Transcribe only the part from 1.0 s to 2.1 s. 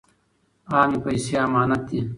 پیسې امانت دي.